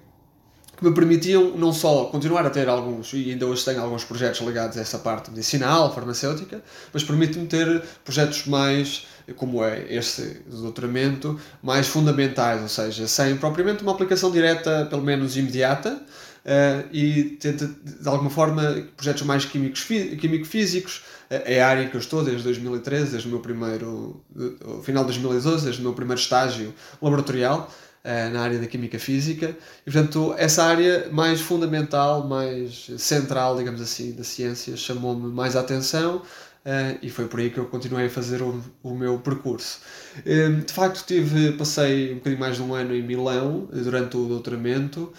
que 0.79 0.86
me 0.86 0.93
permitiam 0.93 1.57
não 1.57 1.74
só 1.74 2.05
continuar 2.05 2.45
a 2.45 2.50
ter 2.50 2.69
alguns, 2.69 3.12
e 3.12 3.31
ainda 3.31 3.45
hoje 3.45 3.65
tenho 3.65 3.81
alguns 3.81 4.05
projetos 4.05 4.39
ligados 4.39 4.77
a 4.77 4.81
essa 4.81 4.98
parte 4.98 5.29
medicinal, 5.29 5.93
farmacêutica, 5.93 6.63
mas 6.93 7.03
permite-me 7.03 7.48
ter 7.48 7.83
projetos 8.05 8.45
mais, 8.45 9.05
como 9.36 9.62
é 9.62 9.86
este 9.89 10.21
do 10.48 10.62
doutoramento, 10.62 11.38
mais 11.62 11.88
fundamentais, 11.88 12.62
ou 12.62 12.69
seja, 12.69 13.07
sem 13.09 13.36
propriamente 13.36 13.83
uma 13.83 13.91
aplicação 13.91 14.31
direta, 14.31 14.88
pelo 14.89 15.01
menos 15.01 15.36
imediata, 15.36 16.01
Uh, 16.39 16.88
e 16.93 17.24
tenta, 17.38 17.67
de 17.67 18.07
alguma 18.07 18.29
forma, 18.29 18.88
projetos 18.95 19.24
mais 19.24 19.43
químicos, 19.43 19.83
químico-físicos. 19.83 21.03
Uh, 21.29 21.43
é 21.45 21.62
a 21.62 21.67
área 21.67 21.89
que 21.89 21.95
eu 21.95 22.00
estou 22.00 22.24
desde 22.24 22.43
2013, 22.43 23.12
desde 23.12 23.27
o 23.27 23.31
meu 23.31 23.41
primeiro, 23.41 24.24
uh, 24.36 24.81
final 24.81 25.03
de 25.03 25.19
2012, 25.19 25.65
desde 25.65 25.81
o 25.81 25.83
meu 25.83 25.93
primeiro 25.93 26.19
estágio 26.19 26.74
laboratorial. 27.01 27.69
Eh, 28.01 28.29
na 28.29 28.41
área 28.44 28.58
da 28.58 28.65
química 28.65 28.98
física 28.98 29.58
e 29.86 29.91
portanto 29.91 30.34
essa 30.38 30.63
área 30.63 31.10
mais 31.12 31.41
fundamental 31.41 32.25
mais 32.25 32.89
central 32.98 33.58
digamos 33.58 33.82
assim 33.82 34.13
da 34.13 34.24
ciência 34.24 34.77
chamou-me 34.77 35.29
mais 35.29 35.53
a 35.58 35.60
atenção 35.60 36.24
uh, 36.65 36.98
e 37.01 37.10
foi 37.10 37.27
por 37.27 37.41
aí 37.41 37.50
que 37.50 37.58
eu 37.58 37.65
continuei 37.65 38.06
a 38.06 38.10
fazer 38.10 38.41
o, 38.41 38.63
o 38.84 38.96
meu 38.96 39.20
percurso. 39.20 39.82
Uh, 40.20 40.62
de 40.65 40.74
facto, 40.74 41.06
tive, 41.06 41.51
passei 41.53 42.13
um 42.13 42.15
bocadinho 42.15 42.39
mais 42.39 42.56
de 42.56 42.62
um 42.62 42.74
ano 42.74 42.96
em 42.96 43.03
Milão 43.03 43.68
durante 43.72 44.15
o 44.18 44.25
doutoramento, 44.25 45.12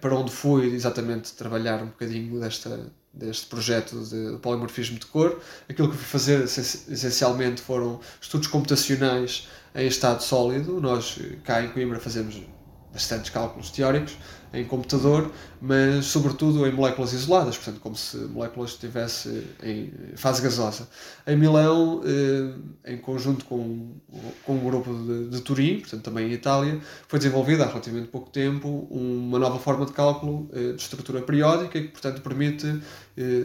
para 0.00 0.14
onde 0.14 0.32
fui 0.32 0.74
exatamente 0.74 1.32
trabalhar 1.34 1.82
um 1.82 1.86
bocadinho 1.86 2.40
desta, 2.40 2.90
deste 3.12 3.46
projeto 3.46 3.96
de 4.04 4.38
polimorfismo 4.38 4.98
de 4.98 5.06
cor. 5.06 5.40
Aquilo 5.68 5.90
que 5.90 5.96
fui 5.96 6.06
fazer 6.06 6.44
essencialmente 6.44 7.60
foram 7.60 8.00
estudos 8.20 8.46
computacionais 8.46 9.48
em 9.74 9.86
estado 9.86 10.22
sólido. 10.22 10.80
Nós 10.80 11.18
cá 11.44 11.62
em 11.62 11.68
Coimbra 11.70 11.98
fazemos 11.98 12.40
bastantes 12.92 13.30
cálculos 13.30 13.70
teóricos 13.70 14.16
em 14.52 14.64
computador, 14.64 15.30
mas 15.60 16.06
sobretudo 16.06 16.66
em 16.66 16.72
moléculas 16.72 17.12
isoladas, 17.12 17.56
portanto, 17.56 17.80
como 17.80 17.94
se 17.94 18.16
moléculas 18.16 18.70
estivesse 18.70 19.46
em 19.62 19.92
fase 20.16 20.42
gasosa. 20.42 20.88
Em 21.26 21.36
Milão, 21.36 22.02
eh, 22.04 22.92
em 22.92 22.98
conjunto 22.98 23.44
com, 23.44 23.92
com 24.44 24.54
um 24.54 24.64
grupo 24.64 24.92
de, 24.92 25.28
de 25.28 25.40
Turim, 25.42 25.78
portanto, 25.80 26.02
também 26.02 26.28
em 26.28 26.32
Itália, 26.32 26.80
foi 27.06 27.20
desenvolvida 27.20 27.64
há 27.64 27.68
relativamente 27.68 28.08
pouco 28.08 28.28
tempo 28.30 28.88
uma 28.90 29.38
nova 29.38 29.58
forma 29.60 29.86
de 29.86 29.92
cálculo 29.92 30.48
eh, 30.52 30.72
de 30.72 30.82
estrutura 30.82 31.22
periódica 31.22 31.80
que, 31.80 31.88
portanto, 31.88 32.20
permite 32.20 32.66
eh, 33.16 33.44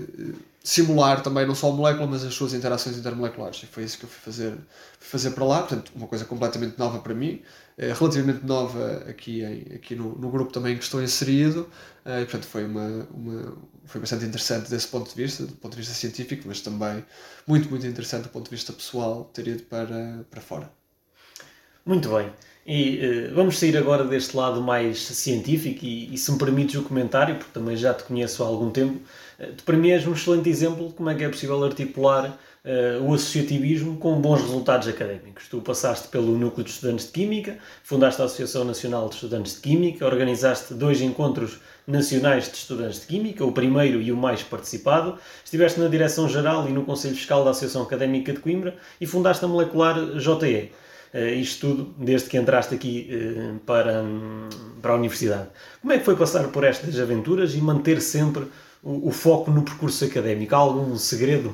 simular 0.66 1.22
também 1.22 1.46
não 1.46 1.54
só 1.54 1.70
a 1.70 1.72
molécula, 1.72 2.08
mas 2.08 2.24
as 2.24 2.34
suas 2.34 2.54
interações 2.54 2.98
intermoleculares. 2.98 3.62
E 3.62 3.68
foi 3.68 3.84
isso 3.84 4.00
que 4.00 4.06
eu 4.06 4.10
fui 4.10 4.20
fazer, 4.20 4.52
fui 5.00 5.10
fazer 5.10 5.32
para 5.32 5.46
lá, 5.46 5.60
portanto, 5.60 5.92
uma 5.96 6.08
coisa 6.08 6.26
completamente 6.26 6.78
nova 6.80 7.00
para 7.00 7.14
mim, 7.14 7.44
é 7.78 7.94
relativamente 7.94 8.44
nova 8.44 9.06
aqui, 9.08 9.44
em, 9.44 9.76
aqui 9.76 9.96
no, 9.96 10.18
no 10.18 10.30
grupo 10.32 10.52
também 10.52 10.76
que 10.76 10.84
estou 10.84 11.04
inserido, 11.04 11.70
eh, 12.04 12.22
e, 12.22 12.26
portanto, 12.26 12.48
foi, 12.48 12.66
uma, 12.66 13.08
uma, 13.14 13.58
foi 13.86 14.02
bastante 14.02 14.26
interessante 14.26 14.68
desse 14.70 14.88
ponto 14.88 15.08
de 15.08 15.16
vista, 15.16 15.46
do 15.46 15.54
ponto 15.54 15.74
de 15.74 15.78
vista 15.78 15.94
científico, 15.94 16.44
mas 16.48 16.62
também 16.62 17.06
muito, 17.46 17.70
muito 17.70 17.86
interessante 17.86 18.24
do 18.24 18.30
ponto 18.30 18.46
de 18.46 18.56
vista 18.56 18.74
pessoal 18.74 19.26
ter 19.26 19.48
ido 19.48 19.64
para, 19.64 20.26
para 20.32 20.42
fora. 20.42 20.72
Muito 21.86 22.10
bem. 22.10 22.34
E 22.66 23.30
uh, 23.30 23.36
vamos 23.36 23.60
sair 23.60 23.78
agora 23.78 24.04
deste 24.04 24.36
lado 24.36 24.60
mais 24.60 25.06
científico 25.06 25.86
e, 25.86 26.12
e, 26.12 26.18
se 26.18 26.32
me 26.32 26.40
permites 26.40 26.76
o 26.76 26.82
comentário, 26.82 27.36
porque 27.36 27.52
também 27.54 27.78
já 27.78 27.94
te 27.94 28.04
conheço 28.04 28.44
há 28.44 28.48
algum 28.48 28.72
tempo, 28.72 29.00
uh, 29.40 29.54
tu 29.56 29.64
para 29.64 29.78
mim 29.78 29.92
és 29.92 30.08
um 30.08 30.14
excelente 30.14 30.50
exemplo 30.50 30.88
de 30.88 30.94
como 30.96 31.08
é 31.12 31.14
que 31.14 31.24
é 31.24 31.30
possível 31.30 31.64
articular 31.64 32.26
uh, 32.66 33.04
o 33.04 33.14
associativismo 33.14 33.98
com 33.98 34.20
bons 34.20 34.42
resultados 34.42 34.88
académicos. 34.88 35.48
Tu 35.48 35.62
passaste 35.62 36.08
pelo 36.08 36.36
Núcleo 36.36 36.64
de 36.64 36.72
Estudantes 36.72 37.06
de 37.06 37.12
Química, 37.12 37.60
fundaste 37.84 38.20
a 38.24 38.26
Associação 38.26 38.66
Nacional 38.66 39.10
de 39.10 39.14
Estudantes 39.14 39.54
de 39.54 39.62
Química, 39.62 40.04
organizaste 40.04 40.74
dois 40.74 41.02
encontros 41.02 41.60
nacionais 41.86 42.50
de 42.50 42.58
estudantes 42.58 43.02
de 43.02 43.06
Química, 43.06 43.46
o 43.46 43.52
primeiro 43.52 44.02
e 44.02 44.12
o 44.12 44.18
mais 44.18 44.42
participado, 44.42 45.20
estiveste 45.44 45.80
na 45.80 45.88
Direção-Geral 45.88 46.68
e 46.68 46.72
no 46.72 46.84
Conselho 46.84 47.14
Fiscal 47.14 47.44
da 47.44 47.52
Associação 47.52 47.84
Académica 47.84 48.34
de 48.34 48.40
Coimbra 48.40 48.76
e 49.00 49.06
fundaste 49.06 49.46
a 49.46 49.48
molecular 49.48 50.18
JE. 50.18 50.72
Uh, 51.16 51.40
isto 51.40 51.68
tudo 51.68 51.96
desde 51.98 52.28
que 52.28 52.38
entraste 52.38 52.76
aqui 52.76 53.10
uh, 53.10 53.60
para, 53.60 54.04
para 54.82 54.92
a 54.92 54.96
universidade. 54.96 55.48
Como 55.80 55.94
é 55.94 55.98
que 55.98 56.04
foi 56.04 56.16
passar 56.18 56.50
por 56.50 56.66
estas 56.66 57.00
aventuras 57.00 57.54
e 57.54 57.62
manter 57.62 58.02
sempre 58.02 58.48
o, 58.84 59.08
o 59.08 59.12
foco 59.12 59.50
no 59.50 59.64
percurso 59.64 60.04
académico? 60.04 60.54
Há 60.54 60.58
algum 60.58 60.98
segredo? 60.98 61.54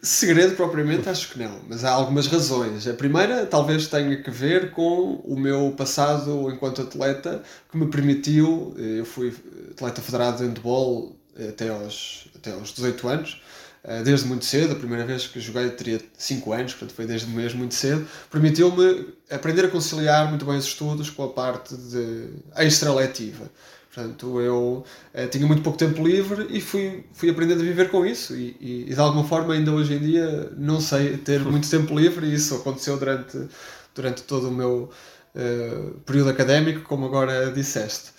Segredo 0.00 0.54
propriamente 0.54 1.08
acho 1.08 1.32
que 1.32 1.40
não, 1.40 1.60
mas 1.68 1.84
há 1.84 1.90
algumas 1.90 2.28
razões. 2.28 2.86
A 2.86 2.94
primeira 2.94 3.44
talvez 3.46 3.88
tenha 3.88 4.22
que 4.22 4.30
ver 4.30 4.70
com 4.70 5.20
o 5.24 5.36
meu 5.36 5.74
passado 5.76 6.48
enquanto 6.52 6.82
atleta 6.82 7.42
que 7.68 7.76
me 7.76 7.88
permitiu, 7.88 8.74
eh, 8.78 9.00
eu 9.00 9.04
fui 9.04 9.34
atleta 9.72 10.00
federado 10.00 10.38
de 10.38 10.44
handball 10.44 11.16
até 11.48 11.68
aos, 11.68 12.28
até 12.36 12.52
aos 12.52 12.72
18 12.72 13.08
anos, 13.08 13.42
eh, 13.42 13.67
desde 14.04 14.26
muito 14.26 14.44
cedo, 14.44 14.72
a 14.72 14.76
primeira 14.76 15.04
vez 15.06 15.26
que 15.26 15.40
joguei 15.40 15.70
teria 15.70 16.00
5 16.16 16.52
anos, 16.52 16.72
portanto 16.72 16.94
foi 16.94 17.06
desde 17.06 17.26
mesmo 17.28 17.58
muito 17.58 17.74
cedo, 17.74 18.06
permitiu-me 18.30 19.14
aprender 19.30 19.64
a 19.64 19.68
conciliar 19.68 20.28
muito 20.28 20.44
bem 20.44 20.56
os 20.56 20.66
estudos 20.66 21.10
com 21.10 21.24
a 21.24 21.28
parte 21.28 21.74
de 21.76 22.28
extra-letiva. 22.56 23.50
Portanto, 23.98 24.40
eu 24.40 24.84
eh, 25.12 25.26
tinha 25.26 25.44
muito 25.46 25.62
pouco 25.62 25.76
tempo 25.76 26.06
livre 26.06 26.46
e 26.50 26.60
fui, 26.60 27.04
fui 27.12 27.30
aprendendo 27.30 27.62
a 27.62 27.64
viver 27.64 27.90
com 27.90 28.06
isso. 28.06 28.36
E, 28.36 28.56
e, 28.60 28.86
e, 28.88 28.94
de 28.94 29.00
alguma 29.00 29.24
forma, 29.24 29.54
ainda 29.54 29.72
hoje 29.72 29.94
em 29.94 29.98
dia, 29.98 30.52
não 30.56 30.80
sei 30.80 31.16
ter 31.16 31.40
muito 31.40 31.68
tempo 31.68 31.98
livre, 31.98 32.26
e 32.26 32.34
isso 32.34 32.54
aconteceu 32.54 32.96
durante, 32.96 33.48
durante 33.94 34.22
todo 34.22 34.48
o 34.48 34.52
meu 34.52 34.90
uh, 35.34 36.00
período 36.06 36.30
académico, 36.30 36.82
como 36.82 37.06
agora 37.06 37.50
disseste. 37.50 38.10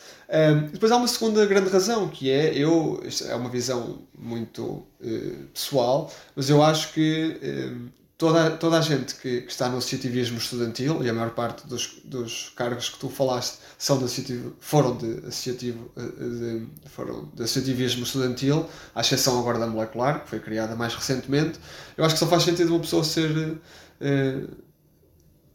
Depois 0.71 0.91
há 0.91 0.97
uma 0.97 1.07
segunda 1.07 1.45
grande 1.45 1.69
razão, 1.69 2.07
que 2.07 2.29
é 2.29 2.53
eu, 2.55 3.03
é 3.27 3.35
uma 3.35 3.49
visão 3.49 4.03
muito 4.15 4.63
uh, 4.63 5.45
pessoal, 5.51 6.13
mas 6.35 6.49
eu 6.49 6.61
acho 6.61 6.93
que 6.93 7.39
uh, 7.41 7.89
toda, 8.15 8.51
toda 8.51 8.77
a 8.77 8.81
gente 8.81 9.15
que, 9.15 9.41
que, 9.41 9.51
está 9.51 9.67
no 9.69 9.77
associativismo 9.77 10.37
estudantil, 10.37 11.03
e 11.03 11.09
a 11.09 11.13
maior 11.13 11.31
parte 11.31 11.65
dos, 11.65 12.01
dos 12.03 12.49
cargos 12.55 12.89
que 12.89 12.99
tu 12.99 13.09
falaste 13.09 13.57
são 13.77 13.97
de 13.97 14.03
associativo, 14.03 14.55
foram, 14.59 14.97
de 14.97 15.19
associativo, 15.25 15.91
uh, 15.97 16.01
de, 16.01 16.67
foram 16.89 17.31
de 17.33 17.41
associativismo 17.41 18.03
estudantil, 18.03 18.67
à 18.93 19.01
exceção 19.01 19.39
agora 19.39 19.57
da 19.57 19.65
molecular, 19.65 20.23
que 20.23 20.29
foi 20.29 20.39
criada 20.39 20.75
mais 20.75 20.93
recentemente, 20.93 21.59
eu 21.97 22.05
acho 22.05 22.13
que 22.13 22.19
só 22.19 22.27
faz 22.27 22.43
sentido 22.43 22.69
uma 22.69 22.79
pessoa 22.79 23.03
ser 23.03 23.57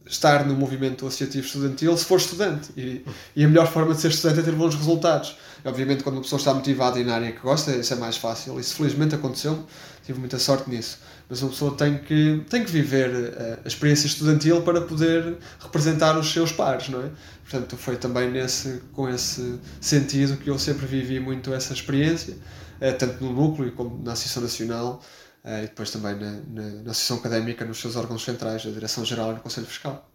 estar 0.07 0.45
no 0.45 0.55
movimento 0.55 1.07
associativo 1.07 1.47
estudantil 1.47 1.97
se 1.97 2.05
for 2.05 2.19
estudante. 2.19 2.71
E, 2.77 3.05
e, 3.35 3.45
a 3.45 3.49
melhor 3.49 3.67
forma 3.67 3.95
de 3.95 4.01
ser 4.01 4.09
estudante 4.09 4.41
é 4.41 4.43
ter 4.43 4.53
bons 4.53 4.75
resultados. 4.75 5.37
E, 5.65 5.69
obviamente, 5.69 6.03
quando 6.03 6.17
uma 6.17 6.23
pessoa 6.23 6.39
está 6.39 6.53
motivada 6.53 7.01
e 7.01 7.05
na 7.05 7.15
área 7.15 7.33
que 7.33 7.41
gosta, 7.41 7.73
isso 7.73 7.93
é 7.93 7.97
mais 7.97 8.17
fácil. 8.17 8.59
Isso 8.61 8.75
felizmente 8.75 9.15
aconteceu, 9.15 9.65
tive 10.05 10.19
muita 10.19 10.39
sorte 10.39 10.69
nisso. 10.69 10.99
Mas 11.29 11.41
uma 11.41 11.51
pessoa 11.51 11.75
tem 11.75 11.99
que, 11.99 12.45
tem 12.51 12.65
que 12.65 12.71
viver 12.71 13.11
a, 13.11 13.43
eh, 13.43 13.59
a 13.65 13.69
experiência 13.69 14.07
estudantil 14.07 14.61
para 14.63 14.83
poder 14.83 15.39
representar 15.59 16.19
os 16.19 16.31
seus 16.31 16.53
pares, 16.53 16.91
não 16.91 17.01
é? 17.01 17.11
Portanto, 17.49 17.77
foi 17.77 17.97
também 17.97 18.31
nesse, 18.31 18.83
com 18.93 19.09
esse 19.09 19.59
sentido 19.81 20.37
que 20.37 20.51
eu 20.51 20.59
sempre 20.59 20.87
vivi 20.87 21.19
muito 21.19 21.53
essa 21.55 21.73
experiência, 21.73 22.37
eh, 22.79 22.93
tanto 22.93 23.25
no 23.25 23.33
núcleo 23.33 23.73
como 23.73 24.03
na 24.05 24.13
Associação 24.13 24.43
Nacional 24.43 25.03
e 25.45 25.63
depois 25.63 25.91
também 25.91 26.15
na, 26.15 26.31
na, 26.31 26.63
na 26.83 26.91
Associação 26.91 27.19
Académica, 27.19 27.65
nos 27.65 27.79
seus 27.79 27.97
órgãos 27.97 28.25
centrais, 28.25 28.65
a 28.67 28.71
Direção-Geral 28.71 29.33
e 29.33 29.35
no 29.35 29.41
Conselho 29.41 29.67
Fiscal. 29.67 30.09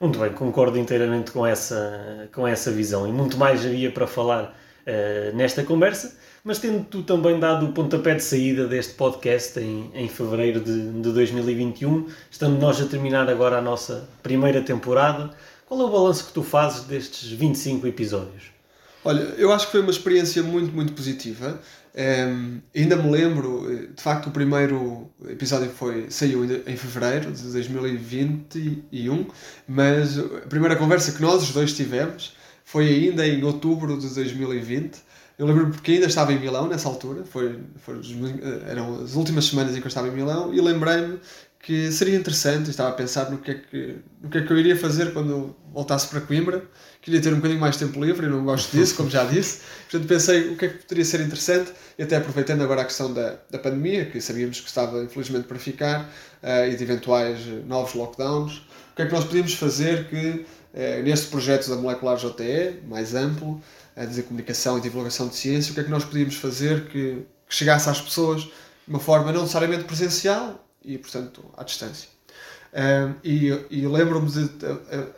Muito 0.00 0.18
bem, 0.18 0.30
concordo 0.32 0.78
inteiramente 0.78 1.30
com 1.30 1.46
essa, 1.46 2.28
com 2.32 2.46
essa 2.46 2.70
visão 2.70 3.08
e 3.08 3.12
muito 3.12 3.38
mais 3.38 3.64
havia 3.64 3.90
para 3.90 4.06
falar 4.06 4.54
uh, 4.86 5.36
nesta 5.36 5.64
conversa, 5.64 6.16
mas 6.44 6.58
tendo 6.58 6.84
tu 6.84 7.02
também 7.02 7.40
dado 7.40 7.66
o 7.66 7.72
pontapé 7.72 8.14
de 8.14 8.22
saída 8.22 8.68
deste 8.68 8.92
podcast 8.92 9.58
em, 9.58 9.90
em 9.94 10.06
fevereiro 10.06 10.60
de, 10.60 10.92
de 11.00 11.12
2021, 11.12 12.08
estando 12.30 12.60
nós 12.60 12.78
a 12.80 12.84
terminar 12.84 13.28
agora 13.30 13.56
a 13.56 13.62
nossa 13.62 14.06
primeira 14.22 14.60
temporada, 14.60 15.30
qual 15.64 15.80
é 15.80 15.84
o 15.84 15.88
balanço 15.88 16.26
que 16.26 16.32
tu 16.32 16.42
fazes 16.42 16.84
destes 16.84 17.30
25 17.30 17.86
episódios? 17.86 18.44
Olha, 19.02 19.20
eu 19.38 19.52
acho 19.52 19.66
que 19.66 19.72
foi 19.72 19.80
uma 19.80 19.90
experiência 19.90 20.42
muito, 20.42 20.72
muito 20.74 20.92
positiva. 20.92 21.60
Um, 21.96 22.60
ainda 22.76 22.94
me 22.94 23.10
lembro, 23.10 23.72
eh, 23.72 23.86
de 23.96 24.02
facto, 24.02 24.26
o 24.26 24.30
primeiro 24.30 25.10
episódio 25.30 25.70
foi, 25.70 26.10
saiu 26.10 26.44
em 26.44 26.76
fevereiro 26.76 27.32
de 27.32 27.42
2021, 27.50 29.26
mas 29.66 30.18
a 30.18 30.46
primeira 30.46 30.76
conversa 30.76 31.12
que 31.12 31.22
nós 31.22 31.42
os 31.42 31.52
dois 31.54 31.72
tivemos 31.72 32.36
foi 32.62 32.86
ainda 32.88 33.26
em 33.26 33.42
outubro 33.42 33.98
de 33.98 34.12
2020. 34.12 34.98
Eu 35.38 35.46
lembro 35.46 35.70
porque 35.70 35.92
ainda 35.92 36.06
estava 36.06 36.34
em 36.34 36.38
Milão 36.38 36.68
nessa 36.68 36.86
altura, 36.86 37.24
foi, 37.24 37.60
foi, 37.78 37.96
eh, 37.96 38.70
eram 38.70 39.02
as 39.02 39.14
últimas 39.14 39.46
semanas 39.46 39.74
em 39.74 39.80
que 39.80 39.86
eu 39.86 39.88
estava 39.88 40.08
em 40.08 40.12
Milão, 40.12 40.52
e 40.52 40.60
lembrei-me 40.60 41.18
que 41.66 41.90
seria 41.90 42.16
interessante, 42.16 42.70
estava 42.70 42.90
a 42.90 42.92
pensar 42.92 43.28
no 43.28 43.38
que, 43.38 43.50
é 43.50 43.54
que, 43.54 43.96
no 44.22 44.30
que 44.30 44.38
é 44.38 44.42
que 44.42 44.52
eu 44.52 44.56
iria 44.56 44.76
fazer 44.76 45.12
quando 45.12 45.56
voltasse 45.72 46.06
para 46.06 46.20
Coimbra. 46.20 46.64
Queria 47.02 47.20
ter 47.20 47.32
um 47.32 47.36
bocadinho 47.36 47.58
mais 47.58 47.76
tempo 47.76 48.00
livre 48.00 48.24
e 48.24 48.28
não 48.28 48.44
gosto 48.44 48.70
disso, 48.70 48.94
como 48.94 49.10
já 49.10 49.24
disse. 49.24 49.62
Portanto, 49.90 50.08
pensei 50.08 50.50
o 50.50 50.56
que 50.56 50.64
é 50.64 50.68
que 50.68 50.78
poderia 50.84 51.04
ser 51.04 51.22
interessante 51.22 51.72
e 51.98 52.04
até 52.04 52.18
aproveitando 52.18 52.62
agora 52.62 52.82
a 52.82 52.84
questão 52.84 53.12
da, 53.12 53.36
da 53.50 53.58
pandemia, 53.58 54.04
que 54.04 54.20
sabíamos 54.20 54.60
que 54.60 54.68
estava 54.68 55.02
infelizmente 55.02 55.48
para 55.48 55.58
ficar, 55.58 56.02
uh, 56.40 56.70
e 56.70 56.76
de 56.76 56.84
eventuais 56.84 57.40
novos 57.66 57.94
lockdowns, 57.94 58.58
o 58.92 58.94
que 58.94 59.02
é 59.02 59.06
que 59.06 59.12
nós 59.12 59.24
podíamos 59.24 59.54
fazer 59.54 60.06
que 60.06 60.46
uh, 60.72 61.02
neste 61.02 61.26
projeto 61.26 61.68
da 61.68 61.74
Molecular 61.74 62.16
JTE, 62.16 62.80
mais 62.86 63.12
amplo, 63.12 63.60
uh, 63.96 64.06
de 64.06 64.22
comunicação 64.22 64.78
e 64.78 64.80
divulgação 64.80 65.26
de 65.26 65.34
ciência, 65.34 65.72
o 65.72 65.74
que 65.74 65.80
é 65.80 65.82
que 65.82 65.90
nós 65.90 66.04
podíamos 66.04 66.36
fazer 66.36 66.84
que, 66.84 67.26
que 67.48 67.54
chegasse 67.56 67.90
às 67.90 68.00
pessoas 68.00 68.42
de 68.42 68.52
uma 68.86 69.00
forma 69.00 69.32
não 69.32 69.40
necessariamente 69.40 69.82
presencial 69.82 70.62
e, 70.86 70.96
portanto, 70.96 71.44
à 71.56 71.64
distância. 71.64 72.08
Uh, 72.72 73.14
e, 73.24 73.48
e 73.70 73.86
lembro-me 73.86 74.30
de 74.30 74.50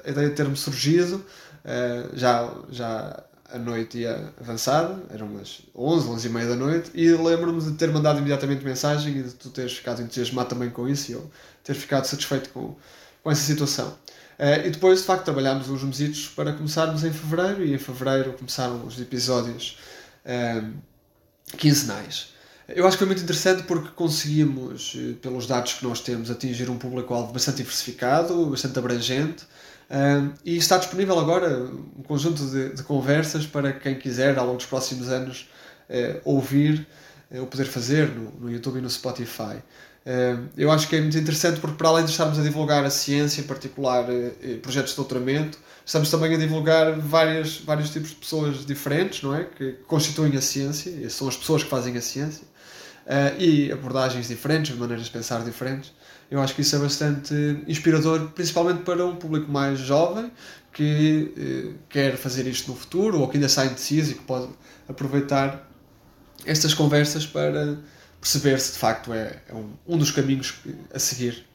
a, 0.05 0.11
ideia 0.11 0.29
de 0.29 0.35
ter-me 0.35 0.57
surgido 0.57 1.17
uh, 1.17 2.17
já, 2.17 2.55
já 2.71 3.25
a 3.51 3.59
noite 3.59 3.99
ia 3.99 4.33
avançada, 4.41 5.03
eram 5.11 5.27
umas 5.27 5.63
11, 5.75 6.09
11 6.09 6.27
e 6.27 6.31
meia 6.31 6.47
da 6.49 6.57
noite, 6.57 6.91
e 6.95 7.11
lembro-me 7.11 7.61
de 7.61 7.73
ter 7.73 7.91
mandado 7.91 8.19
imediatamente 8.19 8.65
mensagem 8.65 9.19
e 9.19 9.23
de 9.23 9.31
tu 9.31 9.51
teres 9.51 9.73
ficado 9.73 10.03
entusiasmado 10.03 10.49
também 10.51 10.71
com 10.71 10.89
isso 10.89 11.11
e 11.11 11.15
eu 11.15 11.31
ter 11.65 11.75
ficado 11.75 12.05
satisfeito 12.05 12.51
com, 12.51 12.77
com 13.23 13.31
essa 13.31 13.43
situação. 13.43 13.89
Uh, 14.39 14.67
e 14.67 14.71
depois, 14.71 15.01
de 15.01 15.07
facto, 15.07 15.25
trabalhámos 15.25 15.69
uns 15.69 15.83
mesitos 15.83 16.29
para 16.29 16.53
começarmos 16.53 17.03
em 17.03 17.13
fevereiro, 17.13 17.65
e 17.65 17.75
em 17.75 17.79
fevereiro 17.79 18.33
começaram 18.35 18.87
os 18.87 19.01
episódios 19.01 19.79
quinzenais. 21.57 22.38
Eu 22.69 22.87
acho 22.87 22.97
que 22.97 22.99
foi 22.99 23.07
muito 23.07 23.23
interessante 23.23 23.63
porque 23.63 23.89
conseguimos, 23.97 24.95
eh, 24.95 25.15
pelos 25.23 25.47
dados 25.47 25.73
que 25.73 25.85
nós 25.85 26.01
temos, 26.01 26.31
atingir 26.31 26.69
um 26.69 26.77
público-alvo 26.77 27.33
bastante 27.33 27.59
diversificado, 27.59 28.47
bastante 28.47 28.79
abrangente. 28.79 29.47
E 30.45 30.57
está 30.57 30.77
disponível 30.77 31.19
agora 31.19 31.65
um 31.97 32.03
conjunto 32.03 32.45
de, 32.47 32.75
de, 32.75 32.83
conversas 32.83 33.47
para 33.47 33.73
quem 33.73 33.99
quiser, 33.99 34.39
ao 34.39 34.45
longo 34.45 34.59
dos 34.59 34.67
próximos 34.67 35.09
anos, 35.09 35.49
uh, 35.89 36.21
ouvir 36.25 36.87
uh, 37.31 37.41
ou 37.41 37.47
poder 37.47 37.65
fazer 37.65 38.09
no, 38.09 38.31
no, 38.33 38.51
YouTube 38.51 38.79
e 38.79 38.83
no 38.83 38.91
Spotify. 38.91 39.63
Eu 40.57 40.71
acho 40.71 40.89
que 40.89 40.97
é 40.97 41.01
muito 41.01 41.19
interessante 41.19 41.61
porque, 41.61 41.77
para 41.77 41.89
além 41.89 42.05
de 42.05 42.11
estarmos 42.11 42.39
a 42.39 42.43
divulgar 42.43 42.85
a 42.85 42.91
ciência, 42.91 43.41
em 43.41 43.45
particular 43.45 44.07
projetos 44.63 44.93
de 44.93 44.97
doutoramento, 44.97 45.59
estamos 45.85 46.11
também 46.11 46.35
a 46.35 46.39
divulgar 46.39 46.99
várias, 46.99 47.59
vários 47.59 47.91
tipos 47.91 48.11
de 48.11 48.17
pessoas 48.17 48.65
diferentes, 48.65 49.23
não 49.23 49.35
é? 49.35 49.45
Que 49.45 49.73
constituem 49.87 50.37
a 50.37 50.41
ciência, 50.41 51.11
são 51.11 51.29
as 51.29 51.37
pessoas 51.37 51.63
que 51.63 51.69
fazem 51.69 51.97
a 51.97 52.01
ciência, 52.01 52.45
e 53.39 53.73
abordagens 53.73 54.29
diferentes, 54.29 54.77
maneiras 54.77 55.07
de 55.07 55.11
pensar 55.11 55.43
diferentes. 55.45 55.93
Eu 56.31 56.41
acho 56.43 56.55
que 56.55 56.61
isso 56.61 56.77
é 56.77 56.79
bastante 56.79 57.35
inspirador, 57.67 58.31
principalmente 58.35 58.83
para 58.83 59.05
um 59.05 59.17
público 59.17 59.51
mais 59.51 59.79
jovem 59.79 60.31
que 60.73 61.33
eh, 61.37 61.75
quer 61.89 62.17
fazer 62.17 62.47
isto 62.47 62.71
no 62.71 62.77
futuro 62.77 63.21
ou 63.21 63.29
que 63.29 63.37
ainda 63.37 63.47
está 63.47 63.65
indeciso 63.65 64.13
e 64.13 64.15
que 64.15 64.23
pode 64.25 64.49
aproveitar 64.87 65.69
estas 66.45 66.75
conversas 66.75 67.27
para 67.27 67.79
perceber 68.21 68.61
se 68.61 68.73
de 68.73 68.79
facto 68.79 69.13
é, 69.13 69.41
é 69.49 69.55
um, 69.55 69.71
um 69.87 69.99
dos 69.99 70.11
caminhos 70.11 70.55
a 70.93 70.99
seguir 70.99 71.47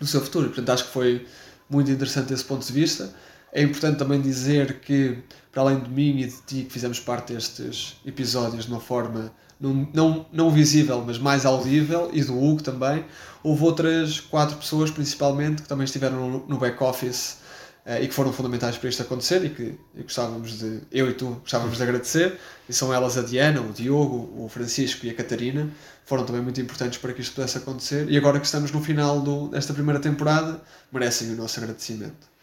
no 0.00 0.06
seu 0.06 0.20
futuro. 0.20 0.48
Portanto, 0.48 0.70
acho 0.70 0.84
que 0.84 0.90
foi 0.90 1.26
muito 1.68 1.90
interessante 1.90 2.32
esse 2.32 2.44
ponto 2.44 2.66
de 2.66 2.72
vista. 2.72 3.12
É 3.52 3.62
importante 3.62 3.98
também 3.98 4.20
dizer 4.20 4.80
que, 4.80 5.18
para 5.50 5.62
além 5.62 5.80
de 5.80 5.90
mim 5.90 6.20
e 6.20 6.26
de 6.26 6.36
ti, 6.42 6.64
que 6.64 6.72
fizemos 6.72 7.00
parte 7.00 7.32
destes 7.32 7.96
episódios 8.04 8.66
de 8.66 8.70
uma 8.70 8.80
forma 8.80 9.32
não, 9.58 9.88
não, 9.92 10.26
não 10.32 10.50
visível, 10.50 11.02
mas 11.06 11.18
mais 11.18 11.46
audível, 11.46 12.10
e 12.12 12.22
do 12.22 12.36
Hugo 12.38 12.62
também, 12.62 13.04
houve 13.42 13.64
outras 13.64 14.20
quatro 14.20 14.56
pessoas, 14.56 14.90
principalmente, 14.90 15.62
que 15.62 15.68
também 15.68 15.84
estiveram 15.84 16.28
no, 16.28 16.46
no 16.46 16.58
back-office 16.58 17.38
e 18.00 18.08
que 18.08 18.14
foram 18.14 18.32
fundamentais 18.32 18.76
para 18.76 18.88
isto 18.88 19.00
acontecer 19.02 19.44
e 19.44 19.50
que 19.50 19.78
e 19.94 20.02
gostávamos 20.02 20.58
de, 20.58 20.80
eu 20.90 21.08
e 21.08 21.14
tu, 21.14 21.38
gostávamos 21.42 21.76
de 21.76 21.82
agradecer. 21.82 22.38
E 22.68 22.72
são 22.72 22.92
elas 22.92 23.16
a 23.16 23.22
Diana, 23.22 23.60
o 23.60 23.72
Diogo, 23.72 24.44
o 24.44 24.48
Francisco 24.48 25.06
e 25.06 25.10
a 25.10 25.14
Catarina. 25.14 25.70
Foram 26.04 26.24
também 26.24 26.42
muito 26.42 26.60
importantes 26.60 26.98
para 26.98 27.12
que 27.12 27.20
isto 27.20 27.34
pudesse 27.34 27.58
acontecer. 27.58 28.10
E 28.10 28.16
agora 28.16 28.40
que 28.40 28.46
estamos 28.46 28.72
no 28.72 28.82
final 28.82 29.20
do, 29.20 29.48
desta 29.48 29.72
primeira 29.72 30.00
temporada, 30.00 30.60
merecem 30.92 31.32
o 31.32 31.36
nosso 31.36 31.60
agradecimento. 31.60 32.36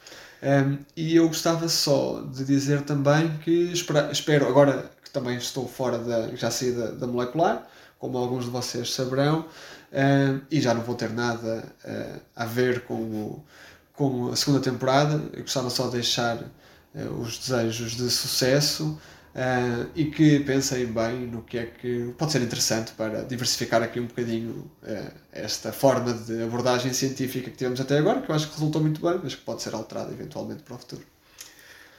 Um, 0.44 0.78
e 0.98 1.16
eu 1.16 1.28
gostava 1.28 1.70
só 1.70 2.22
de 2.22 2.44
dizer 2.44 2.82
também 2.82 3.38
que 3.38 3.72
espero, 3.72 4.12
espero 4.12 4.48
agora 4.48 4.92
que 5.02 5.10
também 5.10 5.38
estou 5.38 5.66
fora 5.68 5.98
da. 5.98 6.36
já 6.36 6.52
saí 6.52 6.74
da, 6.74 6.92
da 6.92 7.08
molecular, 7.08 7.66
como 7.98 8.18
alguns 8.18 8.44
de 8.44 8.52
vocês 8.52 8.94
saberão, 8.94 9.42
uh, 9.42 10.42
e 10.52 10.60
já 10.60 10.74
não 10.74 10.82
vou 10.82 10.96
ter 10.96 11.12
nada 11.12 11.64
uh, 11.86 12.20
a 12.36 12.46
ver 12.46 12.82
com, 12.82 12.96
o, 12.96 13.46
com 13.94 14.32
a 14.32 14.36
segunda 14.36 14.60
temporada. 14.60 15.22
Eu 15.34 15.42
gostava 15.42 15.70
só 15.70 15.86
de 15.86 15.94
deixar 15.94 16.38
uh, 16.38 17.22
os 17.22 17.38
desejos 17.38 17.92
de 17.96 18.10
sucesso 18.10 18.98
Uh, 19.34 19.90
e 19.96 20.06
que 20.12 20.42
pensem 20.42 20.86
bem 20.86 21.26
no 21.26 21.42
que 21.42 21.58
é 21.58 21.66
que 21.66 22.14
pode 22.20 22.32
ser 22.32 22.44
interessante 22.44 22.92
para 22.92 23.24
diversificar 23.24 23.82
aqui 23.82 24.00
um 24.00 24.06
bocadinho 24.06 24.70
uh, 24.84 25.12
esta 25.32 25.74
forma 25.74 26.14
de 26.14 26.44
abordagem 26.44 26.94
científica 26.94 27.50
que 27.50 27.58
tivemos 27.58 27.82
até 27.82 27.98
agora, 27.98 28.22
que 28.22 28.30
eu 28.30 28.36
acho 28.36 28.46
que 28.50 28.54
resultou 28.54 28.80
muito 28.80 29.02
bem, 29.02 29.20
mas 29.24 29.34
que 29.34 29.42
pode 29.42 29.64
ser 29.64 29.74
alterada 29.74 30.12
eventualmente 30.12 30.62
para 30.62 30.76
o 30.76 30.78
futuro. 30.78 31.02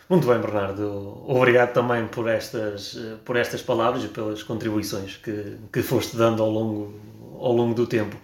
Muito 0.09 0.29
bem, 0.29 0.39
Bernardo. 0.39 1.25
Obrigado 1.27 1.73
também 1.73 2.07
por 2.07 2.29
estas, 2.29 2.97
por 3.25 3.35
estas 3.35 3.63
palavras 3.63 4.05
e 4.05 4.09
pelas 4.09 4.45
contribuições 4.45 5.17
que, 5.17 5.57
que 5.73 5.83
foste 5.83 6.17
dando 6.17 6.41
ao 6.41 6.51
longo, 6.51 6.95
ao 7.41 7.53
longo 7.53 7.75
do 7.75 7.85
tempo. 7.85 8.17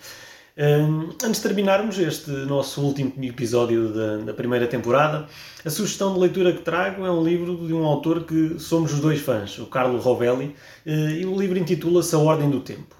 Um, 0.61 1.09
antes 1.25 1.41
de 1.41 1.49
terminarmos 1.49 1.99
este 1.99 2.31
nosso 2.31 2.83
último 2.83 3.15
episódio 3.23 3.89
da, 3.95 4.17
da, 4.19 4.35
primeira 4.35 4.67
temporada, 4.67 5.27
a 5.65 5.71
sugestão 5.71 6.13
de 6.13 6.21
leitura 6.21 6.53
que 6.53 6.61
trago 6.61 7.07
é 7.07 7.11
um 7.11 7.25
livro 7.25 7.67
de 7.67 7.73
um 7.73 7.83
autor 7.87 8.25
que 8.25 8.59
somos 8.59 8.93
os 8.93 9.01
dois 9.01 9.21
fãs, 9.21 9.59
o 9.59 9.65
Carlo 9.65 9.99
Rovelli, 9.99 10.55
uh, 10.85 10.91
e 10.91 11.25
o 11.25 11.35
livro 11.35 11.59
intitula-se 11.59 12.15
A 12.15 12.19
Ordem 12.19 12.51
do 12.51 12.61
Tempo. 12.61 12.95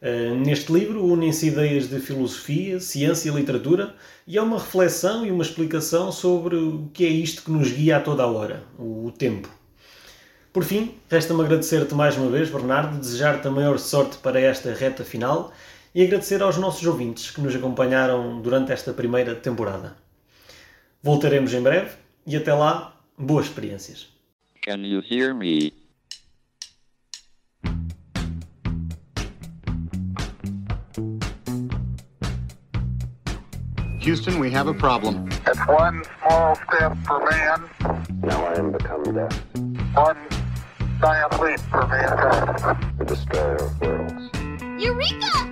Uh, 0.00 0.36
neste 0.36 0.72
livro 0.72 1.04
unem-se 1.04 1.48
ideias 1.48 1.86
de 1.86 2.00
filosofia, 2.00 2.80
ciência 2.80 3.28
e 3.28 3.34
literatura 3.34 3.94
e 4.26 4.38
é 4.38 4.40
uma 4.40 4.58
reflexão 4.58 5.26
e 5.26 5.30
uma 5.30 5.42
explicação 5.42 6.10
sobre 6.10 6.56
o 6.56 6.88
que 6.94 7.04
é 7.04 7.10
isto 7.10 7.42
que 7.42 7.50
nos 7.50 7.70
guia 7.70 7.98
a 7.98 8.00
toda 8.00 8.22
a 8.22 8.26
hora, 8.26 8.62
o, 8.78 9.08
o 9.08 9.12
tempo. 9.12 9.50
Por 10.50 10.64
fim, 10.64 10.94
resta-me 11.10 11.42
agradecer-te 11.42 11.94
mais 11.94 12.16
uma 12.16 12.30
vez, 12.30 12.48
Bernardo, 12.48 12.98
desejar-te 12.98 13.46
a 13.48 13.50
maior 13.50 13.78
sorte 13.78 14.16
para 14.16 14.40
esta 14.40 14.72
reta 14.72 15.04
final 15.04 15.52
e 15.94 16.02
agradecer 16.02 16.42
aos 16.42 16.56
nossos 16.56 16.86
ouvintes 16.86 17.30
que 17.30 17.40
nos 17.40 17.54
acompanharam 17.54 18.40
durante 18.40 18.72
esta 18.72 18.92
primeira 18.92 19.34
temporada. 19.34 19.96
Voltaremos 21.02 21.52
em 21.52 21.62
breve 21.62 21.90
e 22.26 22.36
até 22.36 22.54
lá, 22.54 22.96
boas 23.18 23.46
experiências. 23.46 24.08
Can 24.62 24.86
you 24.86 25.02
hear 25.02 25.34
me? 25.34 25.72
Houston, 34.00 34.40
we 34.40 34.50
have 34.50 34.68
a 34.68 34.74
problem. 34.74 35.28
It's 35.46 35.58
one 35.68 36.02
small 36.18 36.56
step 36.56 36.96
for 37.06 37.20
man. 37.30 37.68
Now 38.20 38.44
I 38.46 38.58
am 38.58 38.72
become 38.72 39.04
death. 39.14 39.40
One 39.94 40.18
giant 41.00 41.40
leap 41.40 41.60
for 41.70 41.86
mankind. 41.86 42.98
The 42.98 43.04
destroyer 43.04 43.56
of 43.56 43.80
worlds. 43.80 44.30
Eureka! 44.78 45.51